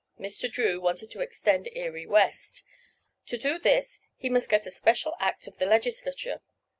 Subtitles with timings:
[0.19, 0.51] Mr.
[0.51, 2.63] Drew wanted to extend Erie west.
[3.27, 6.41] To do this he must get a special act of the Legislature.